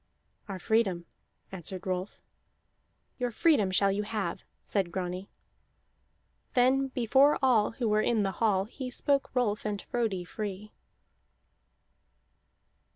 "Our 0.49 0.57
freedom," 0.57 1.05
answered 1.51 1.85
Rolf. 1.85 2.19
"Your 3.19 3.29
freedom 3.29 3.69
shall 3.69 3.91
you 3.91 4.01
have," 4.01 4.41
said 4.63 4.91
Grani. 4.91 5.29
Then, 6.55 6.87
before 6.87 7.37
all 7.43 7.73
who 7.73 7.87
were 7.87 8.01
in 8.01 8.23
the 8.23 8.31
hall, 8.41 8.63
he 8.65 8.89
spoke 8.89 9.29
Rolf 9.35 9.63
and 9.63 9.79
Frodi 9.79 10.23
free. 10.23 10.71